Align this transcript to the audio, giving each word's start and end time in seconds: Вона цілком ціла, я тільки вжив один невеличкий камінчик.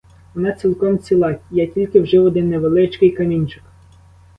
Вона 0.35 0.51
цілком 0.53 0.99
ціла, 0.99 1.39
я 1.51 1.67
тільки 1.67 1.99
вжив 1.99 2.25
один 2.25 2.49
невеличкий 2.49 3.09
камінчик. 3.11 3.63